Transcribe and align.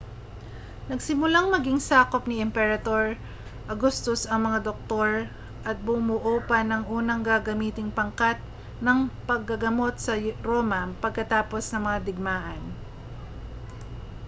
nagsimulang 0.89 1.47
maging 1.55 1.77
sakop 1.89 2.23
ni 2.27 2.35
emperador 2.47 3.05
augustus 3.73 4.21
ang 4.25 4.41
mga 4.49 4.59
doktor 4.73 5.09
at 5.69 5.77
bumuo 5.87 6.35
pa 6.49 6.59
ng 6.69 6.83
unang 6.97 7.21
gagamiting 7.29 7.89
pangkat 7.97 8.37
ng 8.85 8.99
paggagamot 9.29 9.93
sa 10.05 10.13
roma 10.47 10.81
pagkatapos 11.03 11.63
ng 11.69 11.81
mga 11.87 11.99
digmaan 12.07 12.61